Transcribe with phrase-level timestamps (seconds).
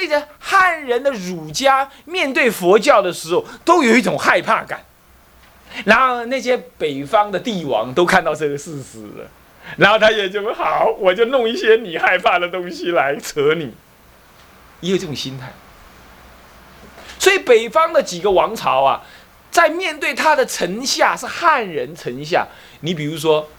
[0.00, 4.84] 那些汉人的儒家面对佛教的时候，都有一种害怕感。
[5.84, 9.28] 然后那些北方的帝王都看到这个事实了，
[9.76, 13.74] 然后他也就好，我就弄一些你害怕的东西来扯你，
[14.80, 15.52] 也有这种心态。
[17.18, 19.02] 所以北方的几个王朝啊，
[19.50, 22.46] 在面对他的臣下是汉人臣下，
[22.80, 23.50] 你比如说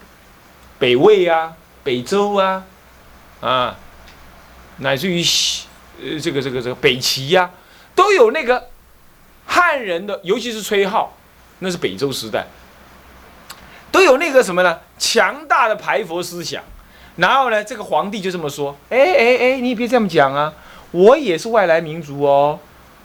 [0.78, 1.52] 北魏啊、
[1.84, 2.64] 北周啊，
[3.40, 3.76] 啊，
[4.78, 5.68] 乃至于西
[6.02, 7.50] 呃这个这个这个北齐呀，
[7.94, 8.68] 都有那个
[9.46, 11.06] 汉人的，尤其是崔颢。
[11.62, 12.46] 那是北周时代，
[13.92, 14.78] 都有那个什么呢？
[14.98, 16.62] 强大的排佛思想。
[17.16, 20.50] 然后呢，这个皇帝就这么说：“哎哎哎，你别这么讲啊！
[20.92, 22.58] 我也是外来民族哦，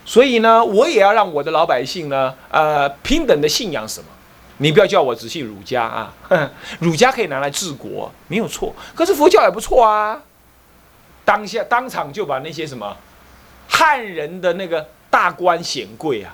[0.05, 4.07] 所以呢，我也要让我的老百姓呢，呃，平等的信仰什么？
[4.60, 6.13] 你不要叫我只信儒家啊！
[6.79, 8.73] 儒家可以拿来治国，没有错。
[8.93, 10.21] 可是佛教也不错啊。
[11.26, 12.95] 当下当场就把那些什么
[13.68, 16.34] 汉人的那个大官显贵啊。”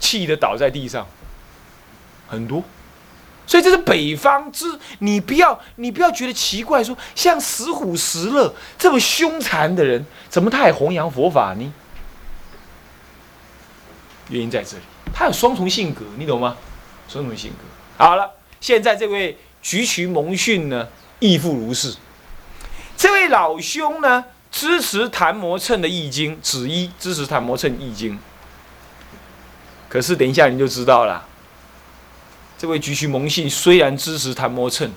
[0.00, 1.06] 气的倒在地上，
[2.28, 2.62] 很多，
[3.46, 11.72] 所以这是北方之，你不要你不要觉得奇怪，说像石虎石勒这么凶残的人，怎么他也弘扬佛法呢？
[14.28, 14.82] 原因在这里，
[15.14, 16.54] 他有双重性格，你懂吗？
[17.08, 18.04] 双重性格。
[18.04, 21.94] 好了，现在这位菊渠蒙逊呢，亦复如是。
[23.04, 28.18] 这位老兄呢，支持谭摩称的易经，子一支持谭摩称易经。
[29.90, 31.22] 可是等一下你就知道了，
[32.56, 34.90] 这位菊须蒙信虽然支持谭摩称，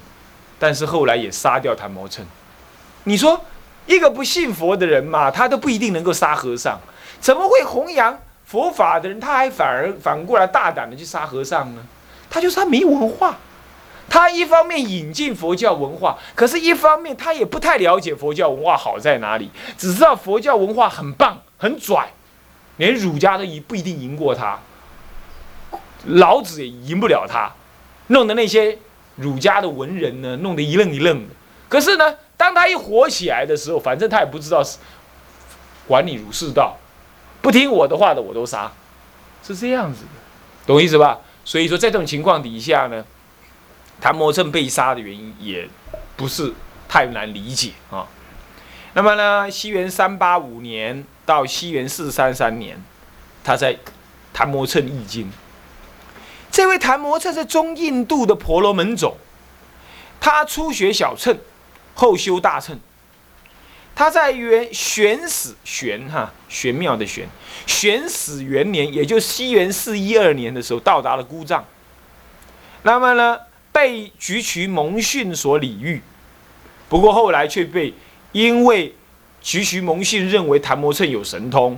[0.57, 2.25] 但是后来也杀掉谭摩称。
[3.03, 3.43] 你说
[3.85, 6.79] 一个不信佛的人嘛，他都不一定能够杀和尚，
[7.19, 11.81] 怎么会弘扬佛法的人，他还反而反过来大胆的去杀和尚呢？
[12.29, 13.37] 他就是他没文化，
[14.09, 22.13] 他一方面引进佛教文化，可是一方面他也不太了解佛教文化好在哪里，只知道佛教文化很棒很拽，
[22.77, 24.59] 连儒家都一不一定赢过他。
[26.05, 27.51] 老子也赢不了他，
[28.07, 28.77] 弄得那些
[29.17, 31.33] 儒家的文人呢，弄得一愣一愣的。
[31.67, 34.77] 可是呢，当他一火起来的时候，反正他也不知道是
[35.85, 36.77] 管你儒释道，
[37.41, 38.71] 不听我的话的我都杀，
[39.43, 40.09] 是这样子的，
[40.65, 41.19] 懂意思吧？
[41.43, 43.03] 所以说，在这种情况底下呢，
[43.99, 45.67] 谭摩正被杀的原因也
[46.15, 46.53] 不是
[46.87, 48.07] 太难理解啊。
[48.93, 52.81] 那么呢，西元三八五年到西元四三三年，
[53.43, 53.77] 他在
[54.33, 55.31] 谭摩称易经。
[56.49, 59.15] 这位谭摩测是中印度的婆罗门种，
[60.19, 61.37] 他初学小乘，
[61.93, 62.79] 后修大乘。
[63.93, 67.27] 他在元玄始玄哈玄妙的玄
[67.65, 71.65] 玄始元年，也就西元四一二年的时候，到达了姑藏。
[72.83, 73.39] 那么呢，
[73.77, 76.01] 被菊渠蒙逊所礼遇，
[76.89, 77.93] 不过后来却被
[78.31, 78.91] 因为
[79.39, 81.77] 菊渠蒙逊认为谭摩称有神通，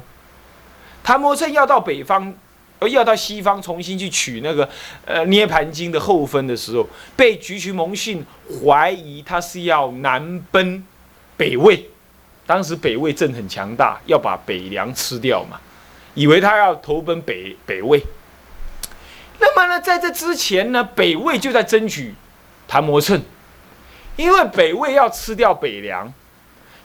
[1.04, 2.34] 谭摩称要到北方。
[2.80, 4.70] 而要到西方重新去取那个
[5.04, 8.26] 呃《涅盘经》的后分的时候，被菊渠蒙逊
[8.64, 10.82] 怀疑他是要南奔
[11.36, 11.90] 北魏，
[12.46, 15.60] 当时北魏正很强大，要把北凉吃掉嘛，
[16.14, 18.02] 以为他要投奔北北魏。
[19.40, 22.14] 那么呢，在这之前呢，北魏就在争取
[22.68, 23.22] 谭摩称，
[24.16, 26.14] 因为北魏要吃掉北凉，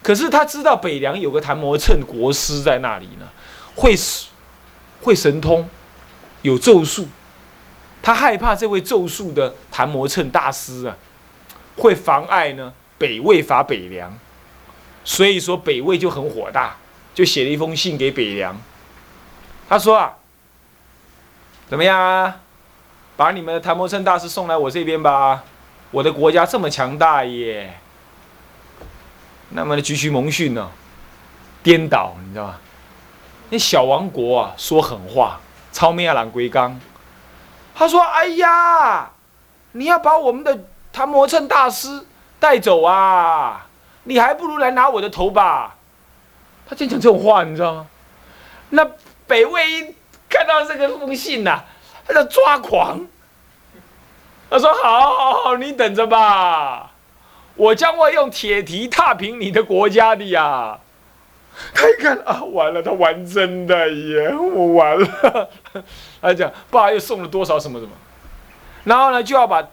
[0.02, 3.28] 可是他知道北凉有个谭摩称国师在那里呢，
[3.74, 3.94] 会
[5.02, 5.68] 会神通。
[6.42, 7.08] 有咒术，
[8.02, 10.94] 他害怕这位咒术的谭摩称大师啊，
[11.78, 14.14] 会妨碍呢北魏伐北凉，
[15.02, 16.76] 所以说北魏就很火大，
[17.14, 18.54] 就写了一封信给北凉。
[19.66, 20.14] 他说啊，
[21.70, 22.42] 怎么样啊，
[23.16, 25.42] 把你们的谭摩称大师送来我这边吧，
[25.90, 27.78] 我的国家这么强大耶。
[29.50, 30.70] 那么的，菊须蒙逊呢，
[31.62, 32.58] 颠倒，你知道吗？
[33.50, 35.40] 那小王国啊，说狠话。
[35.72, 36.80] 超咩啊，蓝龟刚，
[37.74, 39.10] 他说：“哎呀，
[39.72, 40.56] 你要把我们的
[40.92, 42.06] 谭摩称大师
[42.38, 43.66] 带走啊？
[44.04, 45.74] 你还不如来拿我的头吧。”
[46.70, 47.86] 他竟讲这种话，你知道吗？
[48.70, 48.88] 那
[49.26, 49.94] 北魏一
[50.28, 51.64] 看到这个封信呐，
[52.06, 53.06] 他就抓狂。
[54.50, 56.92] 他说：“好，好，好，你等着吧，
[57.56, 60.78] 我将会用铁蹄踏平你的国家的呀。”
[61.72, 65.48] 他一看啊，完了，他玩真的耶，我完了。
[66.20, 67.92] 他讲爸又送了多少什么什么，
[68.82, 69.64] 然后呢就要把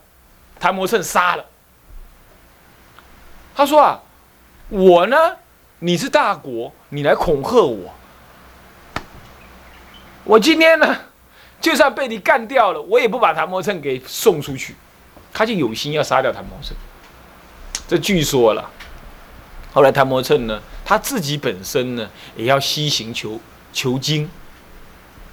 [0.59, 1.45] 谭摩称杀了。
[3.55, 3.99] 他说啊，
[4.69, 5.17] 我呢，
[5.79, 7.93] 你是大国，你来恐吓我，
[10.23, 10.95] 我今天呢，
[11.61, 14.75] 就算被你干掉了，我也不把谭摩称给送出去。
[15.31, 16.75] 他就有心要杀掉谭摩称。
[17.87, 18.69] 这据说了，
[19.71, 20.61] 后来谭摩称呢。
[20.83, 23.39] 他自己本身呢也要西行求
[23.71, 24.29] 求经。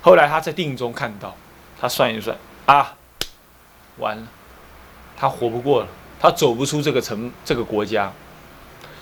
[0.00, 1.34] 后来他在定中看到，
[1.80, 2.36] 他算一算
[2.66, 2.94] 啊，
[3.96, 4.22] 完了，
[5.16, 5.88] 他活不过了，
[6.20, 8.12] 他走不出这个城这个国家，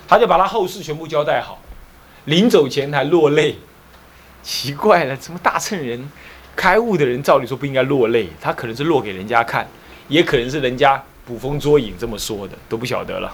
[0.07, 1.59] 他就把他后事全部交代好，
[2.25, 3.59] 临走前还落泪。
[4.41, 6.09] 奇怪了，怎么大乘人
[6.57, 9.65] 开悟的人，照理说不应该落泪，他可能是落给人家看，
[10.07, 13.31] 也可能是人家捕风捉影这么说的，都不晓得了。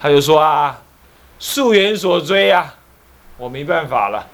[0.00, 0.80] 他就说啊，
[1.38, 2.74] 溯源所追啊，
[3.36, 4.26] 我没办法了，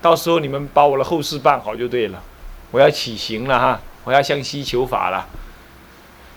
[0.00, 2.22] 到时候你们把我的后事办好就对了，
[2.70, 5.26] 我要起行了哈，我要向西求法了。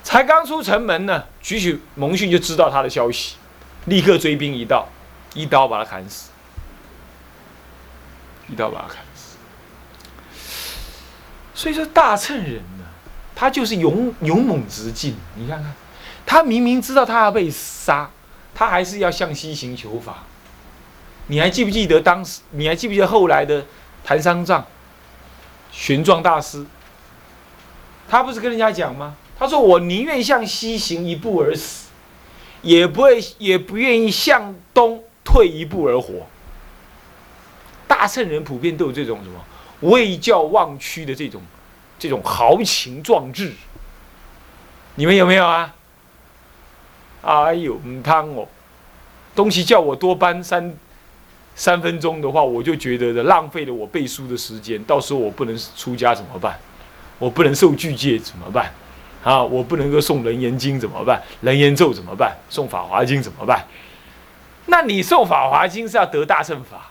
[0.01, 3.35] 才刚出城门呢，举起蒙逊就知道他的消息，
[3.85, 4.87] 立刻追兵一到，
[5.35, 6.31] 一刀把他砍死，
[8.49, 9.02] 一刀把他砍。
[11.53, 12.85] 所以说大乘人呢，
[13.35, 15.15] 他就是勇勇猛直进。
[15.35, 15.73] 你看看，
[16.25, 18.09] 他明明知道他要被杀，
[18.55, 20.23] 他还是要向西行求法。
[21.27, 22.41] 你还记不记得当时？
[22.51, 23.65] 你还记不记得后来的
[24.03, 24.65] 谭商藏、
[25.71, 26.65] 玄奘大师？
[28.09, 29.15] 他不是跟人家讲吗？
[29.39, 31.87] 他说：“我宁愿向西行一步而死，
[32.61, 36.27] 也不会也不愿意向东退一步而活。”
[37.87, 39.39] 大乘人普遍都有这种什么？
[39.83, 41.41] 未教忘躯的这种，
[41.97, 43.53] 这种豪情壮志，
[44.95, 45.73] 你们有没有啊？
[47.21, 48.47] 哎呦，唔汤哦，
[49.33, 50.75] 东西叫我多搬三
[51.55, 54.83] 三分钟的话，我就觉得浪费了我背书的时间。
[54.83, 56.59] 到时候我不能出家怎么办？
[57.19, 58.71] 我不能受具戒怎么办？
[59.23, 61.21] 啊，我不能够诵楞严经怎么办？
[61.41, 62.35] 楞严咒怎么办？
[62.49, 63.65] 诵法华经怎么办？
[64.65, 66.89] 那你诵法华经是要得大乘法。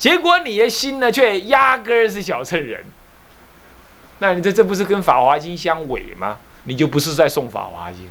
[0.00, 2.82] 结果你的心呢，却压根儿是小乘人。
[4.18, 6.38] 那你这这不是跟《法华经》相违吗？
[6.64, 8.06] 你就不是在诵《法华经》，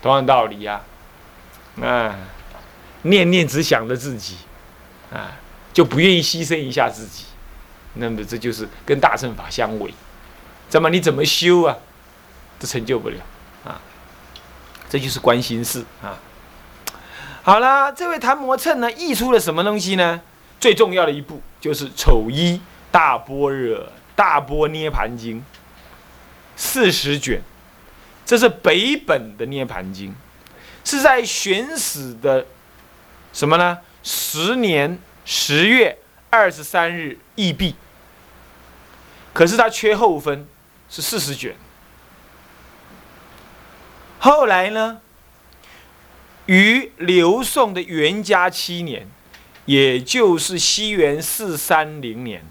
[0.00, 0.80] 同样道理呀。
[1.82, 2.16] 啊，
[3.02, 4.36] 念念只想着自己，
[5.12, 5.32] 啊，
[5.74, 7.26] 就不愿意牺牲一下自己。
[7.94, 9.92] 那么这就是跟大乘法相违。
[10.70, 11.76] 怎么你怎么修啊，
[12.58, 13.16] 都成就不了
[13.66, 13.78] 啊。
[14.88, 16.16] 这就是关心事啊。
[17.42, 20.22] 好了，这位谭摩秤呢，译出了什么东西呢？
[20.62, 22.60] 最重要的一步就是《丑一
[22.92, 25.40] 大般若大波涅盘经》
[26.54, 27.42] 四十卷，
[28.24, 30.14] 这是北本的涅盘经，
[30.84, 32.46] 是在玄死的
[33.32, 33.80] 什么呢？
[34.04, 35.98] 十年十月
[36.30, 37.74] 二十三日易毕。
[39.32, 40.46] 可是它缺后分，
[40.88, 41.56] 是四十卷。
[44.20, 45.00] 后来呢，
[46.46, 49.08] 于刘宋的元嘉七年。
[49.64, 52.42] 也就是西元四三零年，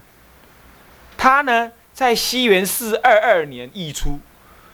[1.17, 4.19] 他呢在西元四二二年译出，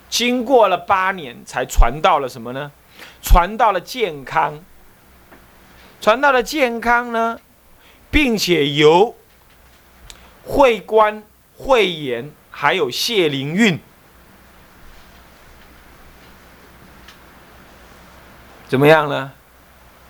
[0.10, 2.72] 经过了八年才传到了什么呢？
[3.22, 4.64] 传到了健康，
[6.00, 7.40] 传到了健康呢，
[8.12, 9.16] 并且由
[10.44, 11.24] 会官、
[11.58, 13.80] 慧言还有谢灵运，
[18.68, 19.34] 怎么样呢？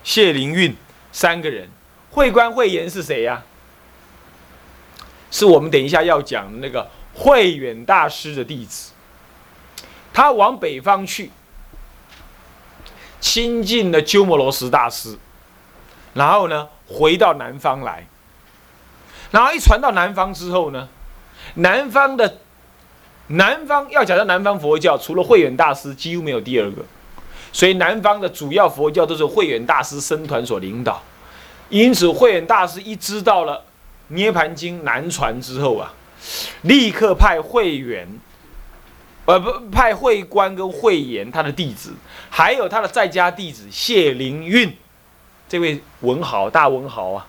[0.04, 0.76] 谢灵运
[1.10, 1.70] 三个人。
[2.18, 3.42] 会观慧言是谁呀？
[5.30, 8.92] 是我们等一下要讲的那个慧远大师的弟子。
[10.12, 11.30] 他往北方去，
[13.20, 15.16] 亲近了鸠摩罗什大师，
[16.14, 18.06] 然后呢，回到南方来。
[19.30, 20.88] 然后一传到南方之后呢，
[21.54, 22.38] 南方的
[23.28, 26.82] 南方要讲到南方佛教，除了慧远大师，几乎没有第二个。
[27.52, 31.02] 所以南方的主要佛教都是慧远大师僧团所领导。
[31.70, 33.56] 因此，慧远大师一知道了
[34.08, 35.92] 《涅盘经》难传之后啊，
[36.62, 38.08] 立刻派慧远，
[39.26, 41.92] 呃不派慧观跟慧眼他的弟子，
[42.30, 44.74] 还有他的在家弟子谢灵运，
[45.46, 47.26] 这位文豪大文豪啊，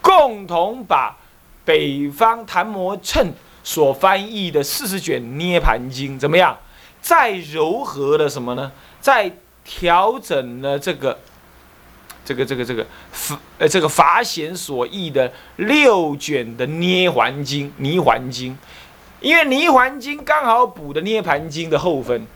[0.00, 1.16] 共同把
[1.64, 6.58] 北方谭摩乘所翻译的四十卷《涅盘经》怎么样，
[7.00, 8.72] 再柔和了什么呢？
[9.00, 9.32] 再
[9.64, 11.16] 调整了这个。
[12.26, 18.58] 这个这个这个法呃这个法显所译的六卷的涅环经泥环经，
[19.20, 22.26] 因为泥环经刚好补的涅盘经的后分，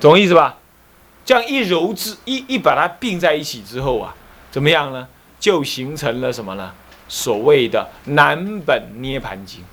[0.00, 0.56] 懂意思吧？
[1.24, 4.14] 这样一揉之一一把它并在一起之后啊，
[4.50, 5.06] 怎么样呢？
[5.38, 6.74] 就形成了什么呢？
[7.06, 9.64] 所谓的南本涅盘经，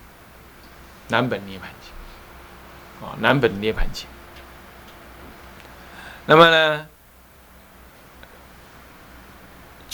[1.07, 4.05] 南本涅盘经啊，南本涅盘经。
[6.27, 6.87] 那么呢？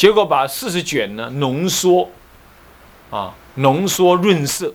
[0.01, 2.09] 结果把四十卷呢浓缩，
[3.11, 4.73] 啊，浓缩润色，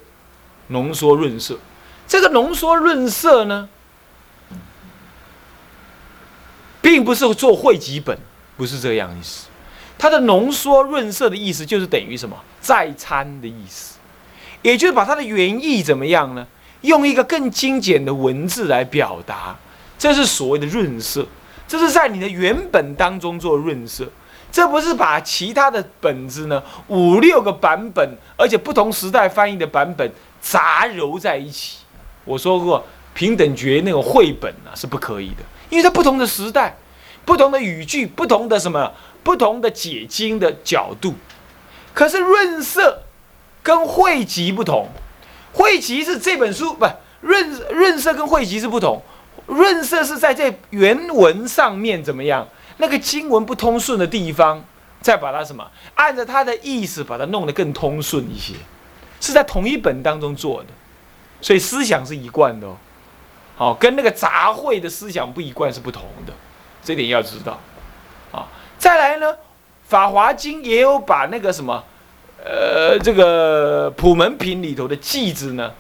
[0.69, 1.59] 浓缩润色。
[2.07, 3.69] 这个浓缩润色呢，
[6.81, 8.17] 并不是做汇集本，
[8.57, 9.49] 不是这个样意思，
[9.99, 12.37] 它的浓缩润色的意思就是等于什么？
[12.61, 13.99] 再参的意思，
[14.63, 16.47] 也就是把它的原意怎么样呢？
[16.83, 19.57] 用一个更精简的文字来表达，
[19.99, 21.27] 这是所谓的润色。
[21.67, 24.09] 这是在你的原本当中做润色，
[24.51, 30.11] 这不是把其他的本子呢五六个版本，而且不同时代翻译的版本
[30.41, 31.79] 杂糅在一起。
[32.25, 32.85] 我说过，
[33.15, 36.77] 平等觉那个绘本啊是不可以的，因为它不同的时代、
[37.25, 41.15] 不同的语句、不同的什么、不同的解经的角度。
[41.93, 43.03] 可是润色
[43.63, 44.89] 跟汇集不同，
[45.53, 46.87] 汇集是这本书不
[47.21, 49.03] 润润色跟汇集是不同。
[49.47, 52.47] 润色是在这原文上面怎么样？
[52.79, 54.65] 那个经文不通顺的地方，
[55.01, 55.69] 再把它什么？
[55.95, 58.55] 按照它的意思把它弄得更通顺一些，
[59.21, 60.69] 是在同一本当中做的，
[61.41, 62.77] 所以思想是一贯的哦。
[63.57, 66.33] 好，跟那个杂烩的思想不一贯是不同的，
[66.83, 67.59] 这点要知道。
[68.31, 68.47] 啊，
[68.79, 69.33] 再来呢，
[69.89, 71.83] 《法华经》也有把那个什么，
[72.45, 75.73] 呃，这个普门品里头的句子呢，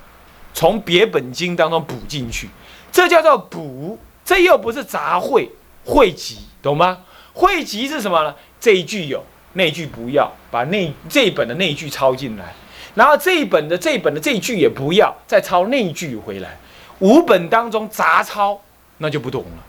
[0.55, 2.49] 从别本经当中补进去。
[2.91, 5.51] 这叫做补，这又不是杂烩
[5.85, 6.99] 汇集，懂吗？
[7.33, 8.35] 汇集是什么呢？
[8.59, 12.55] 这一句有，那句不要，把那这一本的那一句抄进来，
[12.95, 16.57] 然后这一本的这一本的这一句也不要，再抄那一句回来。
[17.01, 18.61] 五本当中杂抄，
[18.99, 19.65] 那就不懂了。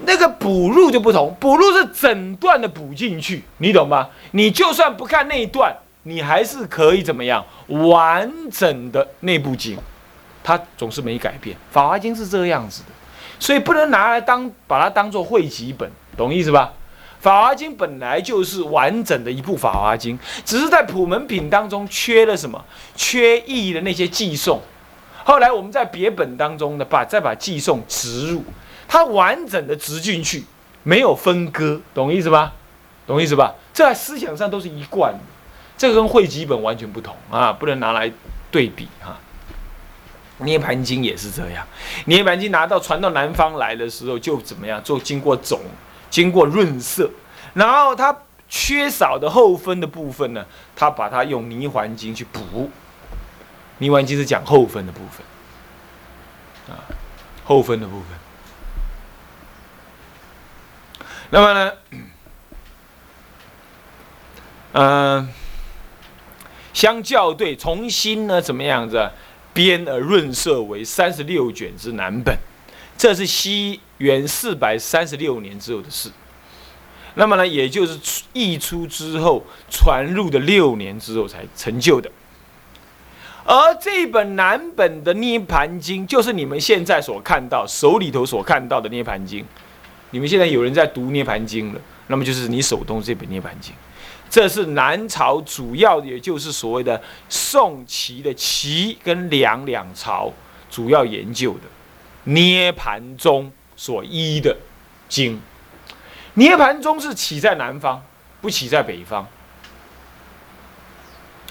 [0.00, 4.08] 那个补入就不同，补入是整段的补进去，你懂吗？
[4.32, 9.78] 你就算不看那一段，你还是可以怎么样完整的那部经。
[10.44, 12.88] 它总是没改变，《法华经》是这个样子的，
[13.38, 16.72] 所以不能拿来当把它当做汇集本，懂意思吧？
[17.22, 22.64] 《法华经》本来就是完整的一部《法华经》，只是在普门品当中缺了什么？
[22.94, 24.60] 缺意的那些寄送。
[25.24, 28.44] 后来我们在别本当中呢，把再把寄送植入，
[28.86, 30.44] 它完整的植进去，
[30.84, 32.52] 没有分割，懂意思吧？
[33.06, 33.54] 懂意思吧？
[33.72, 35.18] 这在思想上都是一贯的，
[35.76, 38.12] 这个跟汇集本完全不同啊，不能拿来
[38.52, 39.18] 对比哈。
[40.38, 41.66] 涅盘经也是这样，
[42.04, 44.82] 涅盘经拿到传到南方来的时候，就怎么样？
[44.82, 45.60] 做经过种，
[46.10, 47.10] 经过润色，
[47.54, 48.14] 然后它
[48.48, 50.44] 缺少的后分的部分呢，
[50.76, 52.70] 他把它用泥环经去补。
[53.78, 56.80] 泥环经是讲后分的部分，啊，
[57.44, 58.08] 后分的部分。
[61.30, 61.72] 那么呢，
[64.72, 65.28] 嗯，
[66.72, 69.10] 相较对，重新呢，怎么样子？
[69.56, 72.36] 编而润色为三十六卷之南本，
[72.98, 76.10] 这是西元四百三十六年之后的事。
[77.14, 77.98] 那么呢，也就是
[78.34, 82.10] 译出之后传入的六年之后才成就的。
[83.46, 89.40] 而这本南本的《涅盘经》，就是你们现在所看到手里头所看到的《涅盘经》。
[90.10, 93.72] 你们现在有人在读《涅盘经》了，那么就是你手中这本《涅盘经》。
[94.28, 100.32] 这是南朝主要，也就是所谓的宋齐的齐跟梁两朝
[100.68, 101.60] 主要研究的
[102.24, 104.56] 涅盘宗所依的
[105.08, 105.40] 经。
[106.34, 108.02] 涅盘宗是起在南方，
[108.40, 109.26] 不起在北方。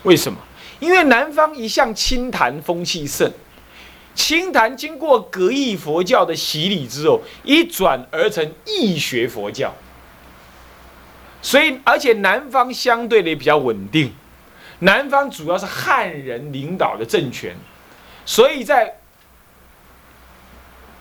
[0.04, 0.38] 为什么？
[0.80, 3.32] 因为南方一向清谈风气盛，
[4.14, 9.74] 清谈经过格义佛教的洗礼之后，一转而成义学佛教。
[11.46, 14.12] 所以，而且南方相对的也比较稳定，
[14.80, 17.56] 南方主要是汉人领导的政权，
[18.26, 18.96] 所以在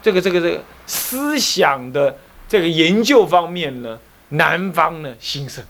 [0.02, 3.98] 这个这个这个思想的这个研究方面呢，
[4.28, 5.64] 南方呢兴盛。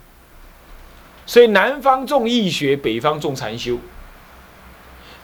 [1.25, 3.79] 所以南方重义学，北方重禅修。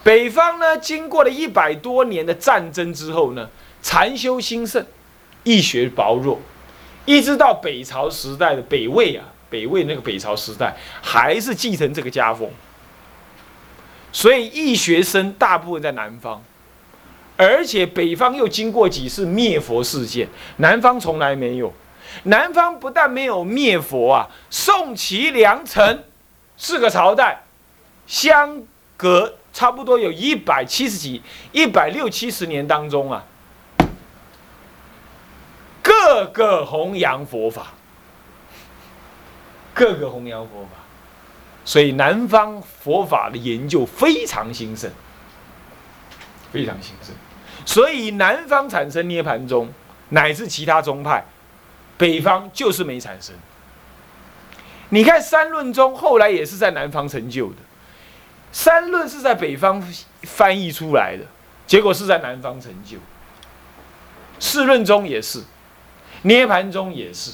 [0.05, 3.51] 北方呢，经过了一百多年的战争之后呢，
[3.83, 4.87] 禅修兴盛，
[5.43, 6.39] 义学薄弱，
[7.05, 9.25] 一直到北朝时代的北魏啊。
[9.51, 12.49] 北魏那个北朝时代还是继承这个家风，
[14.13, 16.41] 所以义学生大部分在南方，
[17.37, 20.29] 而且北方又经过几次灭佛事件，
[20.59, 21.73] 南方从来没有。
[22.25, 26.05] 南方不但没有灭佛啊，宋齐梁陈
[26.57, 27.43] 四个朝代
[28.07, 28.63] 相
[28.97, 33.25] 隔差不多有一百七十几、一百六七十年当中啊，
[35.83, 37.75] 各个弘扬佛法。
[39.73, 40.71] 各个弘扬佛法，
[41.65, 44.91] 所以南方佛法的研究非常兴盛，
[46.53, 47.15] 非常兴盛。
[47.65, 49.73] 所以南方产生涅盘宗，
[50.09, 51.25] 乃至其他宗派，
[51.97, 53.35] 北方就是没产生。
[54.89, 57.57] 你看三论宗后来也是在南方成就的，
[58.51, 59.81] 三论是在北方
[60.23, 61.25] 翻译出来的，
[61.67, 62.99] 结果是在南方成就。
[64.41, 65.45] 四论宗也是，
[66.23, 67.33] 涅盘宗也是。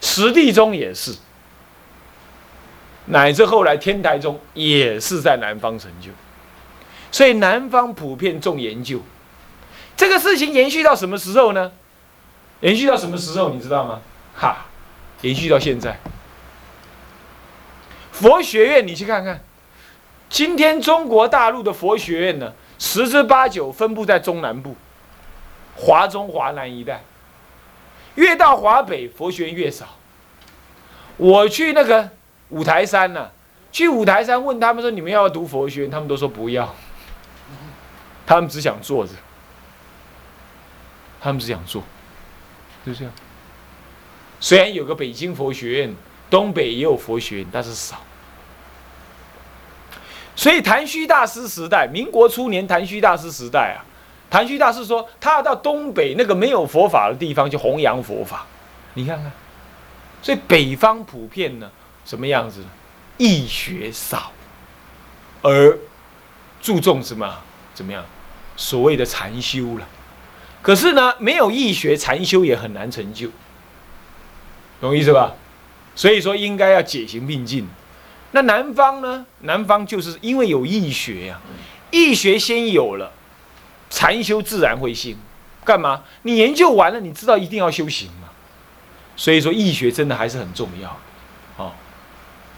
[0.00, 1.14] 实地中也是，
[3.06, 6.10] 乃至后来天台宗也是在南方成就，
[7.10, 9.00] 所以南方普遍重研究。
[9.96, 11.72] 这个事情延续到什么时候呢？
[12.60, 14.00] 延续到什么时候你知道吗？
[14.34, 14.66] 哈，
[15.22, 15.98] 延续到现在。
[18.12, 19.42] 佛学院你去看看，
[20.28, 24.74] 今天中国大陆的佛学院呢，十之八九分布在中南部、
[25.74, 27.02] 华中、华南一带。
[28.16, 29.86] 越到华北，佛学院越少。
[31.16, 32.10] 我去那个
[32.50, 33.30] 五台山呢，
[33.72, 36.74] 去五台山问他们说：“你们要不要读佛学院？”他们都说不要，
[38.26, 39.12] 他们只想坐着，
[41.20, 41.82] 他们只想坐，
[42.84, 43.12] 就这样。
[44.38, 45.94] 虽然有个北京佛学院，
[46.28, 47.96] 东北也有佛学院，但是少。
[50.34, 53.80] 所以谭虚大师时代，民国初年，谭虚大师时代啊。
[54.28, 58.46] 谭旭大师说：“他要到东北那个没有佛法的地方去弘扬佛法。”
[58.94, 59.30] 你看看，
[60.22, 61.70] 所以北方普遍呢
[62.04, 62.64] 什么样子？
[63.18, 64.32] 易学少，
[65.42, 65.78] 而
[66.60, 67.38] 注重什么？
[67.72, 68.04] 怎么样？
[68.56, 69.86] 所谓的禅修了。
[70.60, 73.28] 可是呢，没有易学，禅修也很难成就，
[74.80, 75.34] 懂意思吧？
[75.94, 77.66] 所以说应该要解行并进。
[78.32, 79.24] 那南方呢？
[79.42, 81.40] 南方就是因为有易学呀，
[81.90, 83.12] 易学先有了。
[83.88, 85.16] 禅修自然会兴，
[85.64, 86.02] 干嘛？
[86.22, 88.28] 你研究完了，你知道一定要修行嘛。
[89.16, 90.98] 所以说，易学真的还是很重要，
[91.56, 91.72] 哦，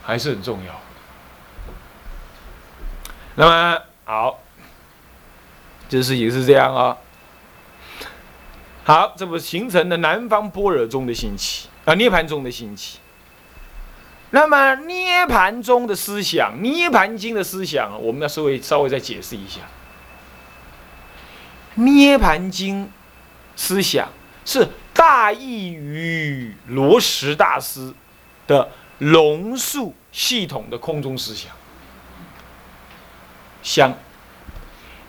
[0.03, 0.81] 还是很重要。
[3.37, 4.41] 那么好，
[5.89, 6.97] 这事情是这样啊。
[8.85, 12.99] 好，这不形成了南方般若宗的兴起啊，涅盘宗的兴起。
[14.31, 19.61] 那么涅盘宗的思想，涅盘经的思想，我们要稍微稍微再解释一下。
[21.79, 22.85] 《涅盘经》
[23.55, 24.09] 思想
[24.45, 27.95] 是大意与罗什大师
[28.47, 31.53] 的龙树系统的空中思想。
[33.63, 33.93] 相，《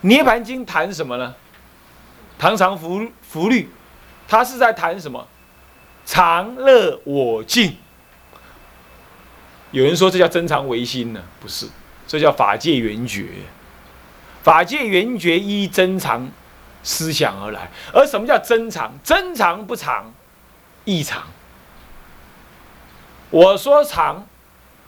[0.01, 1.33] 涅盘经》谈什么呢？
[2.37, 3.69] 唐长福福律，
[4.27, 5.27] 他是在谈什么？
[6.05, 7.77] 常乐我净。
[9.71, 11.21] 有人说这叫真常唯心呢？
[11.39, 11.67] 不是，
[12.07, 13.27] 这叫法界圆觉。
[14.43, 16.29] 法界圆觉依真常。
[16.89, 18.91] 思想而来，而什么叫真常？
[19.03, 20.11] 真常不常，
[20.85, 21.27] 异常。
[23.29, 24.27] 我说常，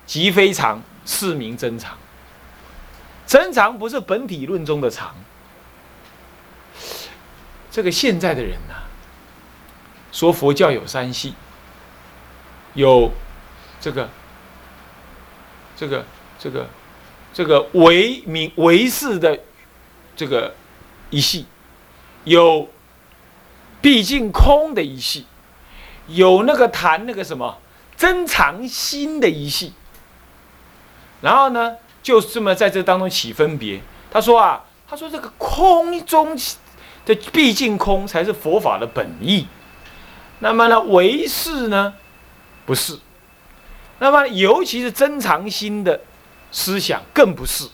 [0.07, 1.95] 即非常，是名真常。
[3.27, 5.15] 真常不是本体论中的常。
[7.69, 8.73] 这个现在的人呢，
[10.11, 11.35] 说佛教有三系，
[12.73, 13.11] 有
[13.79, 14.09] 这个、
[15.77, 16.03] 这个、
[16.39, 16.67] 这个、
[17.31, 19.39] 这个唯名唯识的
[20.15, 20.55] 这个
[21.11, 21.45] 一系。
[22.23, 22.69] 有
[23.81, 25.25] 毕竟空的一系，
[26.07, 27.57] 有那个谈那个什么
[27.95, 29.73] 增长心的一系，
[31.21, 33.81] 然后呢，就这么在这当中起分别。
[34.11, 36.37] 他说啊，他说这个空中
[37.05, 39.47] 的毕竟空才是佛法的本意。
[40.39, 41.93] 那么呢，唯是呢，
[42.65, 42.99] 不是。
[43.99, 46.01] 那么尤其是增长心的
[46.51, 47.67] 思想更不是。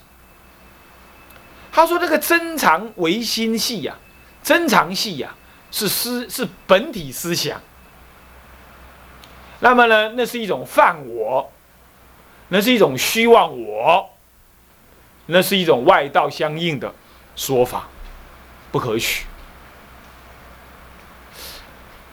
[1.72, 3.98] 他说这个增长唯心系呀。
[4.44, 5.36] 真常系呀，
[5.72, 7.62] 是思是本体思想。
[9.60, 11.52] 那么呢，那是一种犯我，
[12.50, 14.10] 那是一种虚妄我，
[15.26, 16.94] 那是一种外道相应的
[17.36, 17.88] 说法，
[18.72, 19.26] 不可取。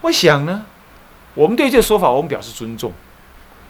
[0.00, 0.66] 我想呢，
[1.34, 2.92] 我们对这个说法，我们表示尊重。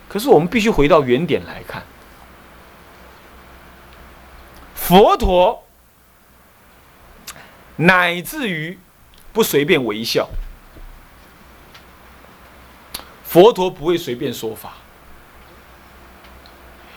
[0.08, 1.82] 可是我们必须回到原点来看，
[4.74, 5.63] 佛陀。
[7.76, 8.78] 乃至于
[9.32, 10.28] 不随便微笑，
[13.24, 14.74] 佛陀不会随便说法。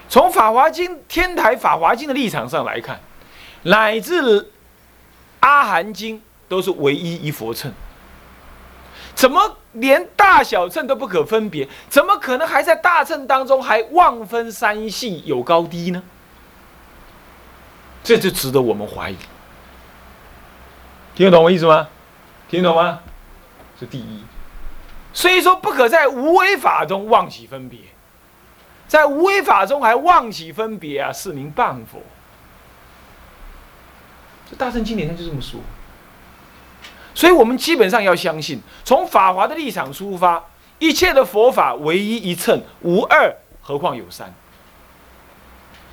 [0.10, 3.00] 从《法华经》天台《法华经》的立场上来看，
[3.64, 4.22] 乃至
[5.40, 7.74] 《阿含经》都是唯一一佛乘，
[9.16, 11.68] 怎么连大小乘都不可分别？
[11.90, 16.02] 怎么可能还在大乘当中还望分三系有高低呢？
[18.04, 19.18] 这就值得我们怀疑。
[21.18, 21.88] 听得懂我意思吗？
[22.48, 23.00] 听得懂吗？
[23.80, 24.24] 是第一，
[25.14, 27.80] 所以说不可在无为法中妄起分别，
[28.88, 32.04] 在无为法中还妄起分别啊，是名谤佛。
[34.48, 35.60] 这大圣经典上就这么说，
[37.16, 40.44] 所以我们基本上要相信，从法华的立场出发，
[40.78, 44.32] 一切的佛法唯一一乘，无二，何况有三？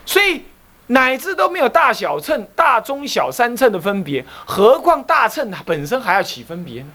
[0.05, 0.43] 所以。
[0.89, 6.89] 乃至都没有大小秤、大中小三秤的分别，何况大秤本身还要起分别呢？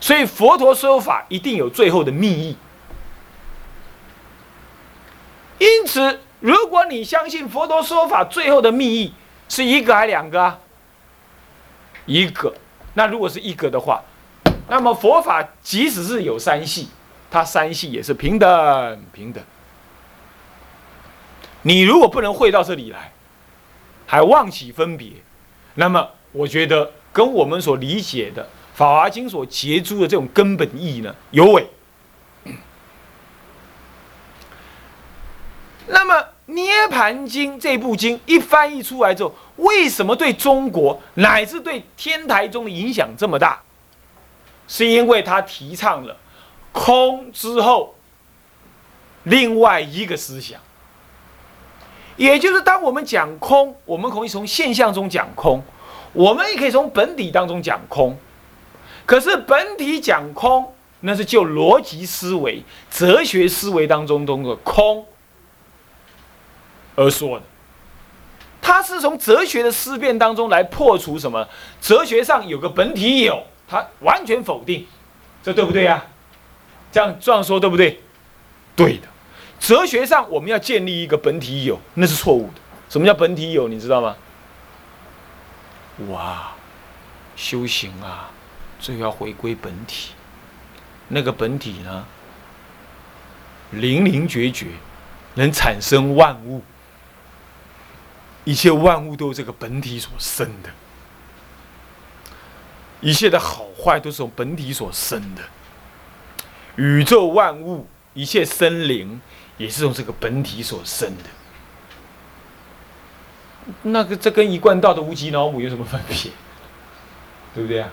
[0.00, 2.56] 所以佛陀说法一定有最后的密意。
[5.58, 9.12] 因此，如果你相信佛陀说法最后的密意
[9.48, 10.58] 是一个还是两个啊？
[12.06, 12.54] 一个。
[12.94, 14.00] 那如果是一个的话，
[14.68, 16.88] 那么佛法即使是有三系，
[17.28, 19.42] 它三系也是平等平等。
[21.68, 23.12] 你如果不能会到这里来，
[24.06, 25.10] 还妄起分别，
[25.74, 31.68] 那么我觉得跟我们所理解的《法华经》所结诸的这种根本意义呢有违。
[35.88, 36.14] 那么
[36.46, 43.60] 《涅盘经》这部经一翻译出来之后，为什么对中国乃至对天台宗的影响这么大？
[44.66, 46.16] 是因为他提倡了
[46.72, 47.94] 空之后
[49.24, 50.58] 另外一个思想，
[52.18, 55.62] 也就是当我们讲空，我们可以从现象中讲空，
[56.12, 58.14] 我们也可以从本体当中讲空。
[59.06, 65.06] 可是本体讲空，那是就逻辑思维、哲学思维当中中的空
[66.96, 67.44] 而说的。
[68.60, 71.48] 他是从哲学的思辨当中来破除什么？
[71.80, 73.42] 哲学上有个本体有。
[73.66, 74.86] 他完全否定，
[75.42, 76.04] 这对不对呀？
[76.90, 78.00] 这样这样说对不对？
[78.74, 79.06] 对的。
[79.58, 82.60] 哲学上我们要建立一个本体有，那是错误的。
[82.88, 83.68] 什么叫本体有？
[83.68, 84.16] 你知道吗？
[86.08, 86.52] 哇，
[87.36, 88.30] 修行啊，
[88.78, 90.12] 最后要回归本体。
[91.08, 92.06] 那个本体呢，
[93.72, 94.66] 零零绝绝，
[95.34, 96.62] 能产生万物，
[98.44, 100.70] 一切万物都是这个本体所生的。
[103.00, 105.42] 一切的好坏都是从本体所生的，
[106.76, 109.20] 宇宙万物，一切生灵
[109.58, 111.24] 也是从这个本体所生的。
[113.82, 116.16] 那个这跟一贯道的无极脑母有什么分别？
[117.54, 117.90] 对不对啊？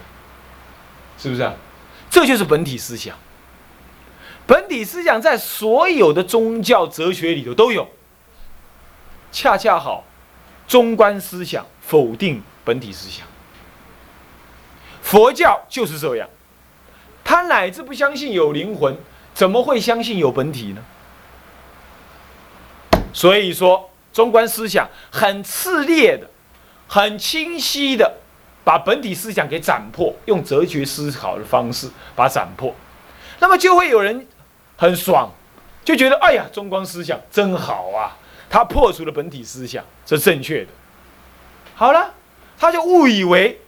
[1.18, 1.54] 是不是啊？
[2.10, 3.18] 这就是本体思想。
[4.48, 7.90] 本体思想在所有的宗教哲学里头都有。
[9.32, 10.06] 恰恰好，
[10.68, 13.26] 中观思想否定本体思想。
[15.02, 16.30] 佛教就是这样，
[17.24, 18.98] 他乃至不相信有灵魂，
[19.34, 20.82] 怎么会相信有本体呢？
[23.16, 26.30] 所以说，中观思想很炽烈的、
[26.86, 28.18] 很清晰的
[28.66, 32.76] 把本体思想给斩破，用哲学思考的方式把斩破，
[33.40, 34.28] 那么就会有人
[34.76, 35.32] 很爽，
[35.86, 38.18] 就觉得哎呀，中观思想真好啊，
[38.50, 40.72] 他破除了本体思想，是正确的。
[41.74, 42.14] 好了，
[42.60, 43.62] 他就误以为。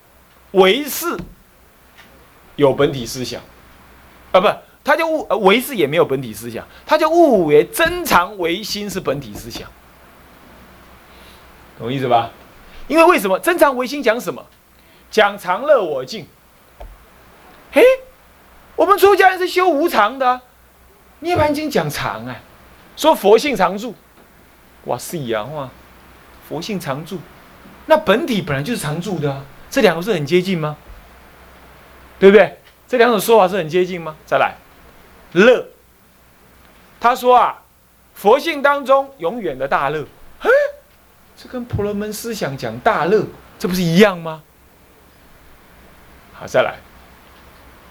[0.51, 1.05] 唯是
[2.55, 3.41] 有本体思想，
[4.31, 4.47] 啊，不，
[4.87, 9.67] 他就误唯是也没有本体思想，他就误为真常唯心是本体思想，
[11.77, 12.31] 懂意思吧？
[12.87, 14.45] 因为为什么真常唯心讲什么？
[15.11, 16.25] 讲常乐我净。
[17.73, 17.83] 嘿，
[18.77, 20.39] 我们出家人是修无常的，
[21.19, 22.41] 涅盘经讲常哎，
[22.95, 23.93] 说佛性常住，
[24.85, 25.69] 哇是一样哇，
[26.47, 27.19] 佛性常住，
[27.87, 29.43] 那本体本来就是常住的。
[29.69, 30.77] 这两个是很接近吗？
[32.19, 32.57] 对不对？
[32.87, 34.15] 这两种说法是很接近吗？
[34.25, 34.55] 再来，
[35.45, 35.67] 乐。
[36.99, 37.61] 他说啊，
[38.15, 40.05] 佛性当中永远的大乐，
[40.39, 40.49] 嘿，
[41.37, 43.23] 这跟婆罗门思想讲大乐，
[43.59, 44.41] 这不是一样吗？
[46.33, 46.77] 好，再来，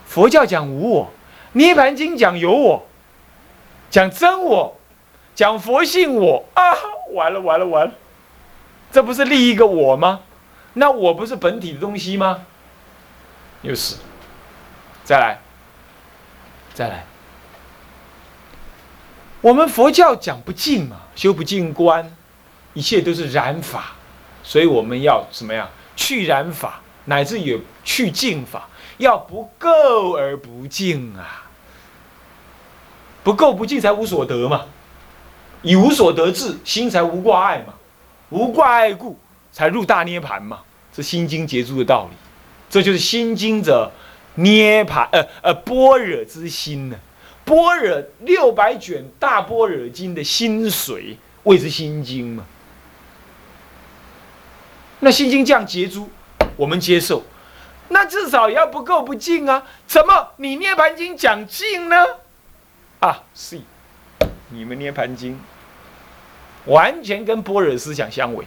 [0.06, 1.10] 佛教讲无我，
[1.52, 2.86] 涅盘经讲有我，
[3.90, 4.76] 讲真我，
[5.34, 6.74] 讲佛性我啊，
[7.12, 7.92] 完了完了完了，
[8.90, 10.20] 这不是另一个我吗？
[10.74, 12.44] 那我不是本体的东西吗？
[13.62, 13.96] 又是，
[15.04, 15.38] 再来，
[16.74, 17.06] 再来。
[19.46, 22.12] 我们佛教讲不净嘛，修不净观，
[22.74, 23.92] 一切都是染法，
[24.42, 31.44] 所以我们要怎么样去染法，乃至有去净法，要不垢而不净啊，
[33.22, 34.66] 不垢不净才无所得嘛，
[35.62, 37.74] 以无所得智，心才无挂碍嘛，
[38.30, 39.16] 无挂碍故。
[39.52, 40.58] 才入大涅盘嘛，
[40.92, 42.16] 是心经结注的道理，
[42.68, 43.92] 这就是心经者
[44.34, 46.96] 涅盘呃呃般若之心呢，
[47.46, 52.44] 般若六百卷大般若经的心水谓之心经嘛。
[55.00, 56.10] 那心经这样结珠，
[56.56, 57.22] 我们接受，
[57.88, 59.62] 那至少要不够不净啊？
[59.86, 62.04] 怎么你涅盘经讲净呢？
[63.00, 63.60] 啊，是，
[64.48, 65.38] 你们涅盘经
[66.64, 68.44] 完全跟般若思想相违。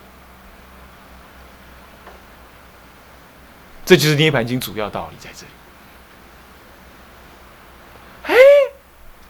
[3.85, 5.51] 这就是《涅盘经》主要道理在这里。
[8.23, 8.35] 哎，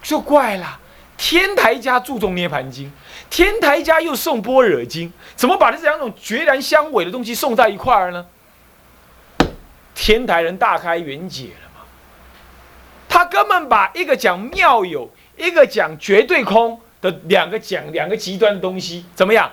[0.10, 0.80] 就怪了，
[1.19, 2.88] 天台家注重《涅盘经》，
[3.30, 8.26] 天台家又送《般若经》，怎么把这两种决然相违的东西送在一块儿呢？
[9.93, 11.86] 天台人大开眼解了嘛？
[13.08, 19.52] 他根本把一个讲妙有，一个讲绝对空，的两个讲两个极端的东西怎么样？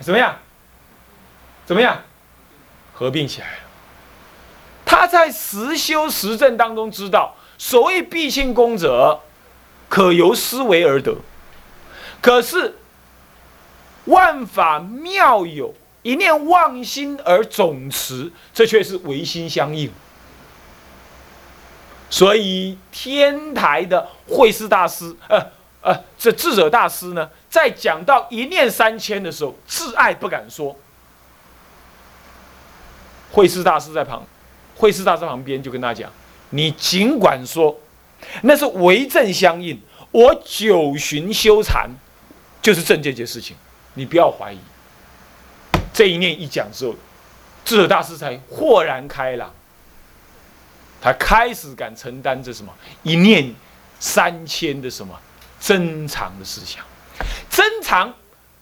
[0.00, 0.36] 怎么样？
[1.64, 2.02] 怎么样？
[2.92, 3.58] 合并起来了。
[4.84, 9.20] 他在实修实证当中知道，所谓必清功者，
[9.88, 11.16] 可由思维而得。
[12.20, 12.76] 可是
[14.06, 19.90] 万法妙有，一念妄心而总持，这却是唯心相应。
[22.10, 25.38] 所以天台的慧师大师，呃
[25.80, 30.76] 呃，这智者大师呢，在讲到一念三千的时候，自爱不敢说。
[33.32, 34.24] 慧师大师在旁，
[34.76, 36.08] 慧师大师旁边就跟他讲
[36.54, 37.76] ：“你尽管说，
[38.42, 39.80] 那是为正相应。
[40.12, 41.90] 我九旬修禅，
[42.62, 43.56] 就是正这件事情，
[43.94, 44.58] 你不要怀疑。”
[45.92, 46.94] 这一念一讲之后，
[47.64, 49.52] 智者大师才豁然开朗，
[51.00, 53.52] 他开始敢承担这什么一念
[53.98, 55.18] 三千的什么
[55.60, 56.84] 珍藏的思想。
[57.50, 58.14] 珍藏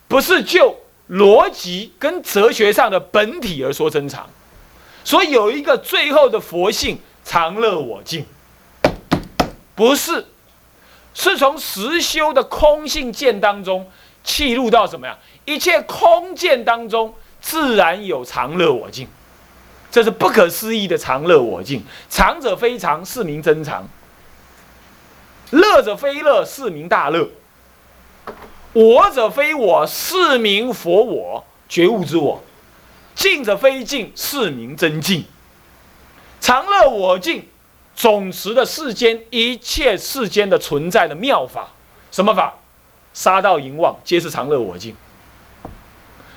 [0.07, 0.75] 不是就
[1.09, 4.27] 逻辑跟哲学上的本体而说珍藏。
[5.03, 8.25] 所以有一个最后的佛性常乐我净，
[9.75, 10.25] 不是，
[11.13, 13.89] 是从实修的空性见当中
[14.23, 15.17] 契入到什么呀？
[15.45, 19.07] 一切空见当中自然有常乐我净，
[19.91, 21.83] 这是不可思议的常乐我净。
[22.09, 23.83] 常者非常，是名真常；
[25.51, 27.27] 乐者非乐，是名大乐；
[28.73, 32.43] 我者非我，是名佛我，觉悟之我。
[33.15, 35.25] 静者非静，是名真静。
[36.43, 37.47] 常乐我净，
[37.95, 41.69] 总持的世间一切世间的存在的妙法，
[42.11, 42.53] 什么法？
[43.13, 44.93] 杀道淫妄，皆是常乐我净。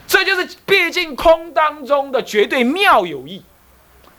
[0.07, 3.43] 这就是毕竟空当中的绝对妙有义，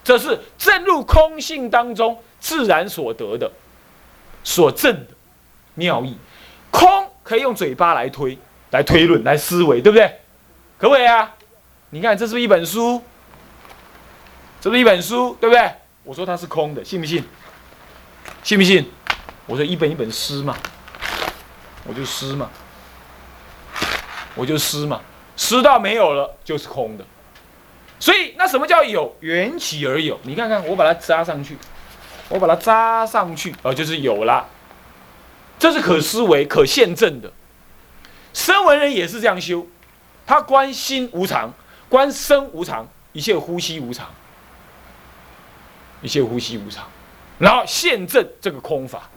[0.03, 3.49] 这是正入空性当中自然所得的、
[4.43, 5.07] 所证的
[5.75, 6.17] 妙义。
[6.69, 8.37] 空可以用嘴巴来推、
[8.71, 10.19] 来推论、来思维，对不对？
[10.77, 11.33] 可不可以啊？
[11.91, 13.01] 你看，这是不是一本书？
[14.67, 15.71] 这是一本书，对不对？
[16.03, 17.23] 我说它是空的，信不信？
[18.43, 18.85] 信不信？
[19.45, 20.57] 我说一本一本诗嘛，
[21.85, 22.49] 我就诗嘛，
[24.35, 24.99] 我就诗嘛，
[25.37, 27.05] 诗到没有了就是空的。
[27.97, 29.15] 所以那什么叫有？
[29.21, 30.19] 缘起而有。
[30.23, 31.57] 你看看，我把它扎上去，
[32.27, 34.45] 我把它扎上去，呃，就是有了。
[35.57, 37.31] 这是可思维、可现证的。
[38.33, 39.65] 声闻人也是这样修，
[40.25, 41.53] 他观心无常。
[41.87, 44.13] 观身无常，一切呼吸无常，
[46.07, 46.87] 一切呼吸无常，
[47.37, 49.09] 然后现证这个空法，